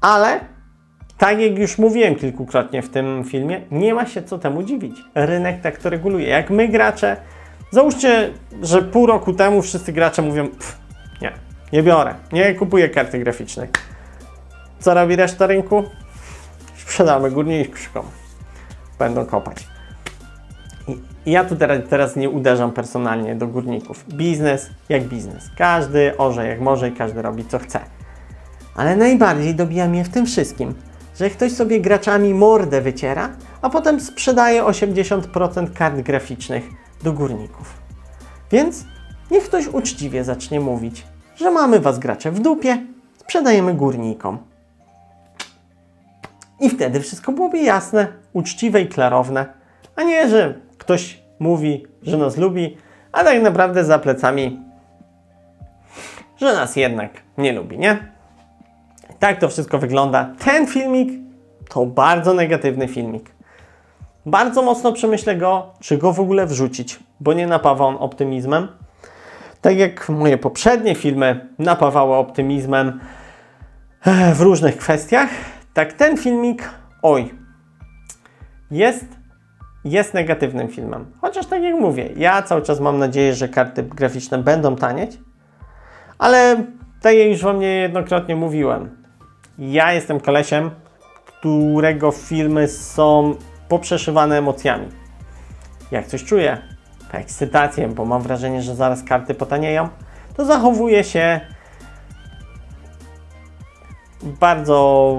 ale 0.00 0.40
tak 1.18 1.40
jak 1.40 1.58
już 1.58 1.78
mówiłem 1.78 2.14
kilkukrotnie 2.14 2.82
w 2.82 2.90
tym 2.90 3.24
filmie, 3.24 3.60
nie 3.70 3.94
ma 3.94 4.06
się 4.06 4.22
co 4.22 4.38
temu 4.38 4.62
dziwić. 4.62 4.96
Rynek 5.14 5.60
tak 5.60 5.78
to 5.78 5.90
reguluje. 5.90 6.28
Jak 6.28 6.50
my 6.50 6.68
gracze, 6.68 7.16
załóżcie, 7.70 8.32
że 8.62 8.82
pół 8.82 9.06
roku 9.06 9.32
temu 9.32 9.62
wszyscy 9.62 9.92
gracze 9.92 10.22
mówią, 10.22 10.48
nie, 11.22 11.32
nie 11.72 11.82
biorę, 11.82 12.14
nie 12.32 12.54
kupuję 12.54 12.88
karty 12.88 13.18
graficznej. 13.18 13.68
Co 14.78 14.94
robi 14.94 15.16
reszta 15.16 15.46
rynku? 15.46 15.84
Sprzedamy 16.76 17.30
górniczkom. 17.30 18.06
Będą 18.98 19.26
kopać. 19.26 19.66
I 21.26 21.32
ja 21.32 21.44
tu 21.44 21.56
teraz, 21.56 21.78
teraz 21.90 22.16
nie 22.16 22.30
uderzam 22.30 22.72
personalnie 22.72 23.34
do 23.34 23.46
górników. 23.46 24.04
Biznes 24.08 24.70
jak 24.88 25.02
biznes. 25.02 25.50
Każdy 25.58 26.16
orze 26.16 26.46
jak 26.46 26.60
może 26.60 26.88
i 26.88 26.92
każdy 26.92 27.22
robi 27.22 27.44
co 27.44 27.58
chce. 27.58 27.80
Ale 28.74 28.96
najbardziej 28.96 29.54
dobija 29.54 29.88
mnie 29.88 30.04
w 30.04 30.08
tym 30.08 30.26
wszystkim, 30.26 30.74
że 31.18 31.30
ktoś 31.30 31.52
sobie 31.52 31.80
graczami 31.80 32.34
mordę 32.34 32.80
wyciera, 32.80 33.28
a 33.62 33.70
potem 33.70 34.00
sprzedaje 34.00 34.62
80% 34.62 35.72
kart 35.72 36.00
graficznych 36.00 36.79
do 37.02 37.12
górników. 37.12 37.74
Więc 38.50 38.84
niech 39.30 39.44
ktoś 39.44 39.66
uczciwie 39.66 40.24
zacznie 40.24 40.60
mówić, 40.60 41.06
że 41.36 41.50
mamy 41.50 41.80
was 41.80 41.98
gracze 41.98 42.30
w 42.30 42.40
dupie, 42.40 42.86
sprzedajemy 43.16 43.74
górnikom. 43.74 44.38
I 46.60 46.70
wtedy 46.70 47.00
wszystko 47.00 47.32
byłoby 47.32 47.58
jasne, 47.58 48.06
uczciwe 48.32 48.80
i 48.80 48.88
klarowne, 48.88 49.46
a 49.96 50.02
nie, 50.02 50.28
że 50.28 50.54
ktoś 50.78 51.22
mówi, 51.38 51.86
że 52.02 52.16
nas 52.16 52.36
lubi, 52.36 52.76
a 53.12 53.24
tak 53.24 53.42
naprawdę 53.42 53.84
za 53.84 53.98
plecami, 53.98 54.60
że 56.36 56.52
nas 56.52 56.76
jednak 56.76 57.10
nie 57.38 57.52
lubi, 57.52 57.78
nie? 57.78 58.12
Tak 59.18 59.40
to 59.40 59.48
wszystko 59.48 59.78
wygląda. 59.78 60.34
Ten 60.38 60.66
filmik 60.66 61.10
to 61.68 61.86
bardzo 61.86 62.34
negatywny 62.34 62.88
filmik. 62.88 63.30
Bardzo 64.26 64.62
mocno 64.62 64.92
przemyślę 64.92 65.36
go, 65.36 65.72
czy 65.80 65.98
go 65.98 66.12
w 66.12 66.20
ogóle 66.20 66.46
wrzucić, 66.46 67.00
bo 67.20 67.32
nie 67.32 67.46
napawa 67.46 67.84
on 67.84 67.96
optymizmem. 67.98 68.68
Tak 69.60 69.76
jak 69.76 70.08
moje 70.08 70.38
poprzednie 70.38 70.94
filmy 70.94 71.48
napawały 71.58 72.14
optymizmem 72.14 73.00
e, 74.04 74.34
w 74.34 74.40
różnych 74.40 74.76
kwestiach, 74.76 75.28
tak 75.74 75.92
ten 75.92 76.16
filmik, 76.16 76.70
oj, 77.02 77.34
jest, 78.70 79.04
jest 79.84 80.14
negatywnym 80.14 80.68
filmem. 80.68 81.12
Chociaż 81.20 81.46
tak 81.46 81.62
jak 81.62 81.74
mówię, 81.74 82.08
ja 82.16 82.42
cały 82.42 82.62
czas 82.62 82.80
mam 82.80 82.98
nadzieję, 82.98 83.34
że 83.34 83.48
karty 83.48 83.82
graficzne 83.82 84.38
będą 84.38 84.76
tanieć, 84.76 85.18
ale 86.18 86.64
tak 87.02 87.14
jak 87.14 87.28
już 87.28 87.42
Wam 87.42 87.60
niejednokrotnie 87.60 88.36
mówiłem, 88.36 88.96
ja 89.58 89.92
jestem 89.92 90.20
kolesiem, 90.20 90.70
którego 91.24 92.10
filmy 92.10 92.68
są 92.68 93.34
poprzeszywane 93.70 94.38
emocjami. 94.38 94.86
Jak 95.90 96.06
coś 96.06 96.24
czuję, 96.24 96.58
ekscytację, 97.12 97.88
bo 97.88 98.04
mam 98.04 98.22
wrażenie, 98.22 98.62
że 98.62 98.74
zaraz 98.74 99.02
karty 99.04 99.34
potanieją, 99.34 99.88
to 100.36 100.44
zachowuję 100.44 101.04
się 101.04 101.40
bardzo 104.22 105.16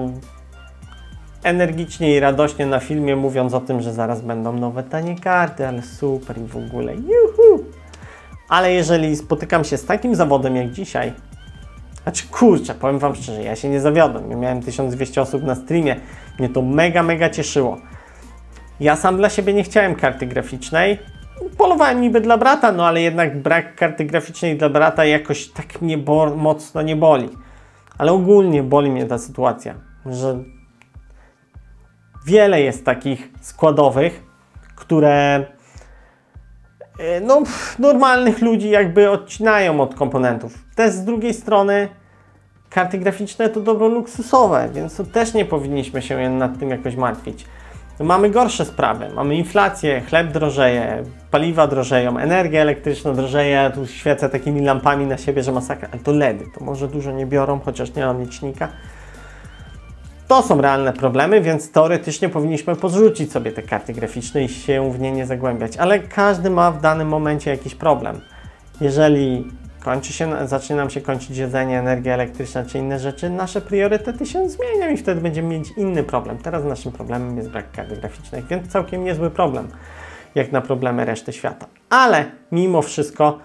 energicznie 1.42 2.16
i 2.16 2.20
radośnie 2.20 2.66
na 2.66 2.80
filmie, 2.80 3.16
mówiąc 3.16 3.54
o 3.54 3.60
tym, 3.60 3.80
że 3.80 3.92
zaraz 3.92 4.20
będą 4.20 4.52
nowe 4.52 4.82
tanie 4.82 5.16
karty, 5.16 5.68
ale 5.68 5.82
super 5.82 6.38
i 6.38 6.46
w 6.46 6.56
ogóle. 6.56 6.94
Juhu! 6.94 7.64
Ale 8.48 8.72
jeżeli 8.72 9.16
spotykam 9.16 9.64
się 9.64 9.76
z 9.76 9.84
takim 9.84 10.14
zawodem 10.14 10.56
jak 10.56 10.70
dzisiaj, 10.70 11.12
znaczy 12.02 12.28
kurczę, 12.28 12.74
powiem 12.74 12.98
Wam 12.98 13.14
szczerze, 13.14 13.42
ja 13.42 13.56
się 13.56 13.68
nie 13.68 13.80
zawiodłem. 13.80 14.30
Ja 14.30 14.36
miałem 14.36 14.62
1200 14.62 15.22
osób 15.22 15.42
na 15.42 15.54
streamie. 15.54 15.96
Mnie 16.38 16.48
to 16.48 16.62
mega, 16.62 17.02
mega 17.02 17.30
cieszyło. 17.30 17.78
Ja 18.82 18.96
sam 18.96 19.16
dla 19.16 19.30
siebie 19.30 19.54
nie 19.54 19.64
chciałem 19.64 19.94
karty 19.94 20.26
graficznej. 20.26 20.98
Polowałem 21.58 22.00
niby 22.00 22.20
dla 22.20 22.38
brata, 22.38 22.72
no 22.72 22.86
ale 22.86 23.00
jednak 23.00 23.42
brak 23.42 23.76
karty 23.76 24.04
graficznej 24.04 24.58
dla 24.58 24.68
brata 24.68 25.04
jakoś 25.04 25.48
tak 25.48 25.82
mnie 25.82 25.96
mocno 26.36 26.82
nie 26.82 26.96
boli. 26.96 27.28
Ale 27.98 28.12
ogólnie 28.12 28.62
boli 28.62 28.90
mnie 28.90 29.06
ta 29.06 29.18
sytuacja, 29.18 29.74
że 30.06 30.42
wiele 32.26 32.60
jest 32.60 32.84
takich 32.84 33.30
składowych, 33.40 34.22
które 34.74 35.46
E, 36.98 37.20
no, 37.20 37.42
normalnych 37.78 38.42
ludzi 38.42 38.70
jakby 38.70 39.10
odcinają 39.10 39.80
od 39.80 39.94
komponentów. 39.94 40.58
Też 40.74 40.92
z 40.92 41.04
drugiej 41.04 41.34
strony 41.34 41.88
karty 42.70 42.98
graficzne 42.98 43.48
to 43.48 43.60
dobro 43.60 43.88
luksusowe, 43.88 44.68
więc 44.74 44.96
to 44.96 45.04
też 45.04 45.34
nie 45.34 45.44
powinniśmy 45.44 46.02
się 46.02 46.30
nad 46.30 46.58
tym 46.58 46.70
jakoś 46.70 46.96
martwić. 46.96 47.46
Mamy 48.00 48.30
gorsze 48.30 48.64
sprawy, 48.64 49.08
mamy 49.14 49.36
inflację, 49.36 50.00
chleb 50.00 50.32
drożeje, 50.32 51.04
paliwa 51.30 51.66
drożeją, 51.66 52.18
energia 52.18 52.60
elektryczna 52.60 53.12
drożeje, 53.12 53.70
tu 53.74 53.86
świecę 53.86 54.28
takimi 54.28 54.60
lampami 54.60 55.06
na 55.06 55.18
siebie, 55.18 55.42
że 55.42 55.52
masakra, 55.52 55.88
ale 55.92 56.02
to 56.02 56.12
LEDy, 56.12 56.44
to 56.58 56.64
może 56.64 56.88
dużo 56.88 57.12
nie 57.12 57.26
biorą, 57.26 57.60
chociaż 57.64 57.94
nie 57.94 58.06
mam 58.06 58.20
licznika. 58.20 58.68
to 60.28 60.42
są 60.42 60.60
realne 60.60 60.92
problemy, 60.92 61.40
więc 61.40 61.72
teoretycznie 61.72 62.28
powinniśmy 62.28 62.76
podrzucić 62.76 63.32
sobie 63.32 63.52
te 63.52 63.62
karty 63.62 63.92
graficzne 63.92 64.44
i 64.44 64.48
się 64.48 64.92
w 64.92 65.00
nie 65.00 65.12
nie 65.12 65.26
zagłębiać, 65.26 65.76
ale 65.76 66.00
każdy 66.00 66.50
ma 66.50 66.70
w 66.70 66.80
danym 66.80 67.08
momencie 67.08 67.50
jakiś 67.50 67.74
problem. 67.74 68.20
Jeżeli 68.80 69.44
kończy 69.84 70.12
się, 70.12 70.48
zacznie 70.48 70.76
nam 70.76 70.90
się 70.90 71.00
kończyć 71.00 71.36
jedzenie, 71.36 71.78
energia 71.78 72.14
elektryczna 72.14 72.64
czy 72.64 72.78
inne 72.78 72.98
rzeczy, 72.98 73.30
nasze 73.30 73.60
priorytety 73.60 74.26
się 74.26 74.48
zmienią 74.48 74.90
i 74.90 74.96
wtedy 74.96 75.20
będziemy 75.20 75.48
mieć 75.48 75.70
inny 75.76 76.02
problem. 76.02 76.38
Teraz 76.38 76.64
naszym 76.64 76.92
problemem 76.92 77.36
jest 77.36 77.50
brak 77.50 77.72
kart 77.72 77.92
graficznych, 77.92 78.46
więc 78.46 78.68
całkiem 78.72 79.04
niezły 79.04 79.30
problem, 79.30 79.68
jak 80.34 80.52
na 80.52 80.60
problemy 80.60 81.04
reszty 81.04 81.32
świata. 81.32 81.66
Ale 81.90 82.24
mimo 82.52 82.82
wszystko 82.82 83.38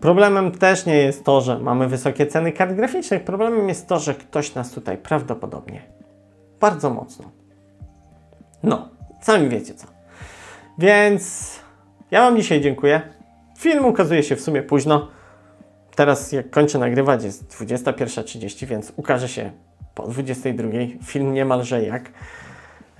Problemem 0.00 0.52
też 0.52 0.86
nie 0.86 0.96
jest 0.96 1.24
to, 1.24 1.40
że 1.40 1.58
mamy 1.58 1.88
wysokie 1.88 2.26
ceny 2.26 2.52
kart 2.52 2.72
graficznych. 2.72 3.24
Problemem 3.24 3.68
jest 3.68 3.88
to, 3.88 3.98
że 3.98 4.14
ktoś 4.14 4.54
nas 4.54 4.70
tutaj 4.70 4.98
prawdopodobnie 4.98 5.82
bardzo 6.60 6.90
mocno. 6.90 7.30
No, 8.62 8.88
sami 9.20 9.48
wiecie 9.48 9.74
co. 9.74 9.86
Więc 10.78 11.54
ja 12.10 12.22
Wam 12.22 12.36
dzisiaj 12.36 12.60
dziękuję. 12.60 13.00
Film 13.58 13.84
ukazuje 13.84 14.22
się 14.22 14.36
w 14.36 14.40
sumie 14.40 14.62
późno. 14.62 15.08
Teraz 15.98 16.32
jak 16.32 16.50
kończę 16.50 16.78
nagrywać 16.78 17.24
jest 17.24 17.44
21.30, 17.44 18.66
więc 18.66 18.92
ukaże 18.96 19.28
się 19.28 19.50
po 19.94 20.02
22.00. 20.02 21.04
Film 21.04 21.34
niemalże 21.34 21.82
jak 21.82 22.10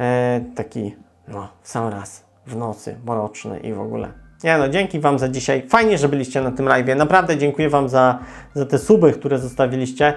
e, 0.00 0.40
taki, 0.54 0.96
no, 1.28 1.48
sam 1.62 1.88
raz 1.88 2.24
w 2.46 2.56
nocy, 2.56 2.96
mroczny 3.06 3.58
i 3.60 3.72
w 3.72 3.80
ogóle. 3.80 4.12
Nie 4.44 4.58
no, 4.58 4.68
dzięki 4.68 5.00
Wam 5.00 5.18
za 5.18 5.28
dzisiaj. 5.28 5.68
Fajnie, 5.68 5.98
że 5.98 6.08
byliście 6.08 6.40
na 6.40 6.50
tym 6.50 6.66
live. 6.66 6.96
Naprawdę 6.96 7.36
dziękuję 7.36 7.70
Wam 7.70 7.88
za, 7.88 8.18
za 8.54 8.66
te 8.66 8.78
suby, 8.78 9.12
które 9.12 9.38
zostawiliście. 9.38 10.14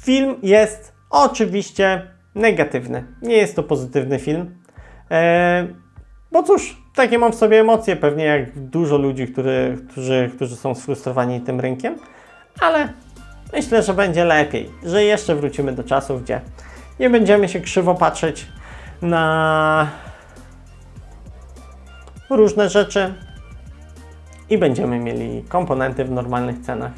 Film 0.00 0.36
jest 0.42 0.92
oczywiście 1.10 2.10
negatywny. 2.34 3.04
Nie 3.22 3.36
jest 3.36 3.56
to 3.56 3.62
pozytywny 3.62 4.18
film. 4.18 4.58
Eee, 5.10 5.74
bo 6.32 6.42
cóż, 6.42 6.82
takie 6.94 7.18
mam 7.18 7.32
w 7.32 7.34
sobie 7.34 7.60
emocje, 7.60 7.96
pewnie 7.96 8.24
jak 8.24 8.58
dużo 8.58 8.98
ludzi, 8.98 9.26
który, 9.26 9.78
którzy, 9.90 10.30
którzy 10.36 10.56
są 10.56 10.74
sfrustrowani 10.74 11.40
tym 11.40 11.60
rynkiem, 11.60 11.98
ale 12.60 12.88
myślę, 13.52 13.82
że 13.82 13.94
będzie 13.94 14.24
lepiej, 14.24 14.70
że 14.82 15.04
jeszcze 15.04 15.34
wrócimy 15.34 15.72
do 15.72 15.84
czasów, 15.84 16.22
gdzie 16.22 16.40
nie 17.00 17.10
będziemy 17.10 17.48
się 17.48 17.60
krzywo 17.60 17.94
patrzeć 17.94 18.46
na 19.02 19.90
różne 22.30 22.68
rzeczy, 22.68 23.14
i 24.50 24.58
będziemy 24.58 24.98
mieli 24.98 25.42
komponenty 25.42 26.04
w 26.04 26.10
normalnych 26.10 26.60
cenach. 26.60 26.92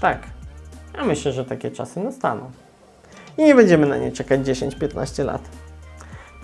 Tak, 0.00 0.18
ja 0.96 1.04
myślę, 1.04 1.32
że 1.32 1.44
takie 1.44 1.70
czasy 1.70 2.00
nastaną. 2.00 2.50
I 3.38 3.44
nie 3.44 3.54
będziemy 3.54 3.86
na 3.86 3.96
nie 3.96 4.12
czekać 4.12 4.40
10-15 4.40 5.24
lat. 5.24 5.42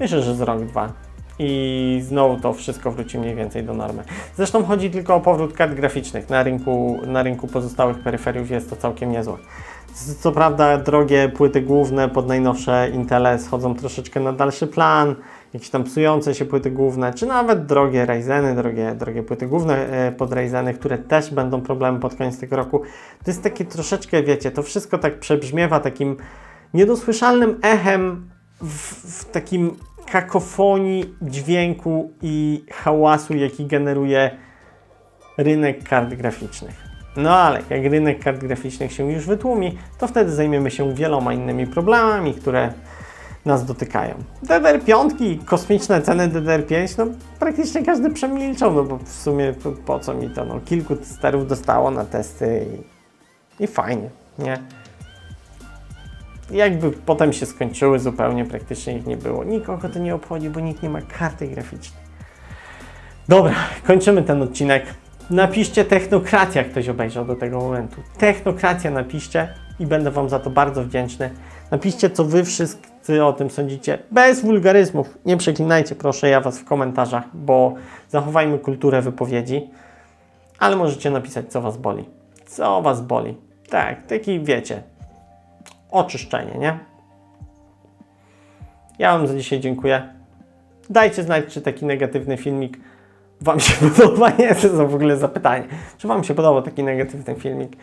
Myślę, 0.01 0.23
że 0.23 0.35
z 0.35 0.41
rok, 0.41 0.65
dwa. 0.65 0.93
I 1.39 2.01
znowu 2.05 2.41
to 2.41 2.53
wszystko 2.53 2.91
wróci 2.91 3.19
mniej 3.19 3.35
więcej 3.35 3.65
do 3.65 3.75
normy. 3.75 4.03
Zresztą 4.37 4.65
chodzi 4.65 4.91
tylko 4.91 5.15
o 5.15 5.21
powrót 5.21 5.53
kart 5.53 5.75
graficznych. 5.75 6.31
Na 6.31 6.43
rynku, 6.43 7.01
na 7.07 7.23
rynku 7.23 7.47
pozostałych 7.47 7.99
peryferiów 7.99 8.51
jest 8.51 8.71
to 8.71 8.77
całkiem 8.77 9.13
niezłe. 9.13 9.37
Co 10.21 10.33
prawda 10.33 10.79
drogie 10.79 11.29
płyty 11.29 11.61
główne 11.63 12.09
pod 12.09 12.29
najnowsze 12.29 12.91
Intele 12.95 13.39
schodzą 13.39 13.75
troszeczkę 13.75 14.21
na 14.21 14.33
dalszy 14.33 14.67
plan 14.67 15.17
jakieś 15.55 15.71
tam 15.71 15.85
psujące 15.85 16.35
się 16.35 16.45
płyty 16.45 16.71
główne, 16.71 17.15
czy 17.15 17.27
nawet 17.27 17.67
drogie 17.67 18.07
Ryzeny, 18.07 18.55
drogie, 18.55 18.95
drogie 18.95 19.23
płyty 19.23 19.47
główne 19.47 19.89
e, 19.89 20.13
pod 20.13 20.33
Ryzeny, 20.33 20.75
które 20.75 20.99
też 20.99 21.35
będą 21.35 21.61
problemem 21.61 22.01
pod 22.01 22.15
koniec 22.15 22.39
tego 22.39 22.57
roku. 22.57 22.83
To 23.25 23.31
jest 23.31 23.43
takie 23.43 23.65
troszeczkę, 23.65 24.23
wiecie, 24.23 24.51
to 24.51 24.63
wszystko 24.63 24.99
tak 24.99 25.19
przebrzmiewa 25.19 25.81
takim 25.81 26.17
niedosłyszalnym 26.75 27.59
echem 27.63 28.31
w, 28.61 28.93
w 29.21 29.25
takim 29.25 29.77
kakofonii 30.11 31.15
dźwięku 31.23 32.11
i 32.23 32.65
hałasu, 32.73 33.37
jaki 33.37 33.67
generuje 33.67 34.31
rynek 35.39 35.89
kart 35.89 36.15
graficznych. 36.15 36.87
No 37.17 37.37
ale 37.37 37.63
jak 37.71 37.85
rynek 37.85 38.25
kart 38.25 38.41
graficznych 38.41 38.93
się 38.93 39.13
już 39.13 39.27
wytłumi, 39.27 39.79
to 39.99 40.09
wtedy 40.09 40.33
zajmiemy 40.33 40.71
się 40.71 40.95
wieloma 40.95 41.33
innymi 41.33 41.67
problemami, 41.67 42.35
które 42.35 42.73
nas 43.45 43.65
dotykają. 43.65 44.15
DDR5, 44.47 45.45
kosmiczne 45.45 46.03
ceny 46.03 46.29
DDR5, 46.29 46.99
no 46.99 47.07
praktycznie 47.39 47.83
każdy 47.85 48.11
przemilczał, 48.11 48.75
no 48.75 48.85
bo 48.85 48.97
w 48.97 49.09
sumie 49.09 49.55
po, 49.87 50.01
co 50.01 50.15
mi 50.15 50.31
to, 50.31 50.45
no 50.45 50.61
kilku 50.65 50.97
testerów 50.97 51.49
dostało 51.49 51.91
na 51.91 52.05
testy 52.05 52.67
i, 53.61 53.65
i 53.65 53.67
fajnie, 53.67 54.11
nie? 54.39 54.59
Jakby 56.51 56.91
potem 56.91 57.33
się 57.33 57.47
skończyły 57.47 57.99
zupełnie, 57.99 58.45
praktycznie 58.45 58.97
ich 58.97 59.07
nie 59.07 59.17
było. 59.17 59.45
Nikogo 59.45 59.89
to 59.89 59.99
nie 59.99 60.15
obchodzi, 60.15 60.51
bo 60.51 60.61
nikt 60.61 60.83
nie 60.83 60.91
ma 60.91 61.01
karty 61.03 61.49
graficznej. 61.49 62.07
Dobra, 63.29 63.55
kończymy 63.87 64.23
ten 64.23 64.43
odcinek. 64.43 64.85
Napiszcie 65.31 65.85
technokracja, 65.85 66.65
ktoś 66.65 66.89
obejrzał 66.89 67.25
do 67.25 67.37
tego 67.37 67.59
momentu. 67.59 67.97
Technokracja 68.19 68.91
napiszcie 68.91 69.49
i 69.81 69.87
będę 69.87 70.11
Wam 70.11 70.29
za 70.29 70.39
to 70.39 70.51
bardzo 70.51 70.85
wdzięczny. 70.85 71.31
Napiszcie, 71.71 72.11
co 72.11 72.25
Wy 72.25 72.45
wszyscy 72.45 73.25
o 73.25 73.33
tym 73.33 73.51
sądzicie. 73.51 73.99
Bez 74.11 74.41
wulgaryzmów. 74.41 75.19
Nie 75.25 75.37
przeklinajcie, 75.37 75.95
proszę 75.95 76.29
ja 76.29 76.41
Was 76.41 76.59
w 76.59 76.65
komentarzach, 76.65 77.25
bo 77.35 77.75
zachowajmy 78.09 78.59
kulturę 78.59 79.03
wypowiedzi. 79.03 79.71
Ale 80.59 80.77
możecie 80.77 81.11
napisać, 81.11 81.53
co 81.53 81.61
Was 81.61 81.77
boli. 81.77 82.05
Co 82.47 82.83
Was 82.83 83.01
boli. 83.01 83.37
Tak, 83.71 84.07
taki 84.07 84.41
wiecie. 84.41 84.83
Oczyszczenie, 85.91 86.59
nie? 86.59 86.79
Ja 88.99 89.19
Wam 89.19 89.27
za 89.27 89.35
dzisiaj 89.35 89.61
dziękuję. 89.61 90.15
Dajcie 90.91 91.23
znać, 91.23 91.45
czy 91.49 91.61
taki 91.61 91.87
negatywny 91.87 92.37
filmik 92.37 92.79
Wam 93.41 93.61
się 93.61 93.75
podoba. 93.91 94.31
Nie, 94.31 94.55
to 94.55 94.67
jest 94.67 94.75
w 94.75 94.95
ogóle 94.95 95.17
zapytanie. 95.17 95.65
Czy 95.99 96.09
Wam 96.09 96.25
się 96.25 96.35
podobał 96.35 96.63
taki 96.63 96.85
negatywny 96.85 97.35
filmik? 97.35 97.77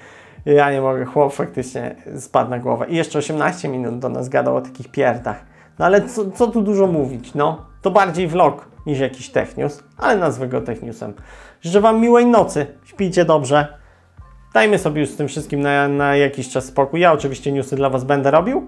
Ja 0.46 0.72
nie 0.72 0.82
mogę, 0.82 1.06
chłop 1.06 1.34
faktycznie 1.34 1.96
spadł 2.20 2.50
na 2.50 2.60
głowę. 2.60 2.86
I 2.90 2.96
jeszcze 2.96 3.20
18 3.20 3.68
minut 3.68 4.00
do 4.00 4.10
nas 4.10 4.30
gadał 4.30 4.56
o 4.56 4.62
takich 4.62 4.92
pierdach. 4.92 5.46
No 5.80 5.86
ale 5.86 6.02
co, 6.02 6.32
co 6.32 6.48
tu 6.48 6.62
dużo 6.62 6.88
mówić, 6.88 7.34
no? 7.34 7.66
To 7.82 7.92
bardziej 7.92 8.28
vlog 8.28 8.68
niż 8.86 9.00
jakiś 9.00 9.30
technius, 9.30 9.84
ale 9.98 10.18
nazwę 10.18 10.48
go 10.48 10.62
techniusem. 10.62 11.14
Życzę 11.62 11.82
Wam 11.82 12.02
miłej 12.02 12.26
nocy, 12.26 12.66
śpijcie 12.86 13.26
dobrze. 13.26 13.83
Dajmy 14.54 14.80
sobie 14.80 15.02
już 15.02 15.10
z 15.10 15.16
tym 15.16 15.28
wszystkim 15.28 15.62
na, 15.62 15.88
na 15.88 16.16
jakiś 16.16 16.50
czas 16.50 16.66
spokój. 16.66 17.00
Ja 17.00 17.12
oczywiście 17.12 17.52
newsy 17.52 17.76
dla 17.76 17.90
Was 17.90 18.04
będę 18.04 18.32
robił, 18.32 18.68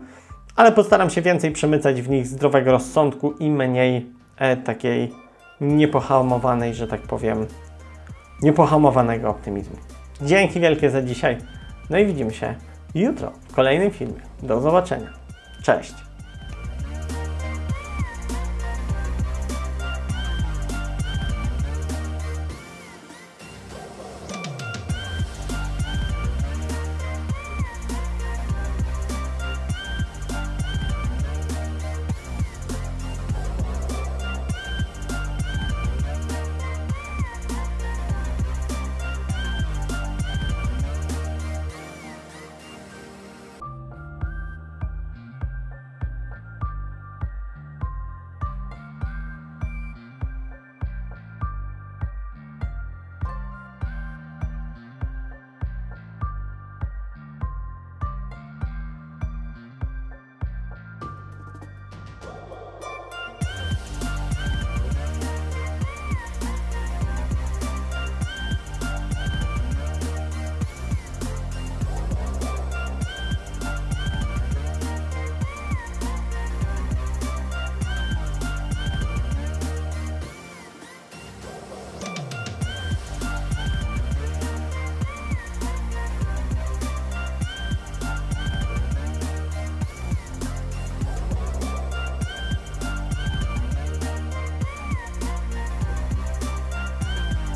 ale 0.56 0.72
postaram 0.72 1.10
się 1.10 1.22
więcej 1.22 1.52
przemycać 1.52 2.02
w 2.02 2.10
nich 2.10 2.28
zdrowego 2.28 2.72
rozsądku 2.72 3.32
i 3.32 3.50
mniej 3.52 4.10
e, 4.38 4.58
takiej 4.58 5.12
niepohamowanej, 5.62 6.74
że 6.74 6.88
tak 6.88 7.02
powiem, 7.02 7.46
niepohamowanego 8.42 9.30
optymizmu. 9.30 9.76
Dzięki 10.22 10.60
wielkie 10.60 10.90
za 10.90 11.02
dzisiaj. 11.02 11.38
No 11.90 11.98
i 11.98 12.06
widzimy 12.06 12.34
się 12.34 12.56
jutro 12.96 13.32
w 13.50 13.56
kolejnym 13.56 13.92
filmie. 13.92 14.22
Do 14.44 14.62
zobaczenia. 14.62 15.10
Cześć! 15.64 16.05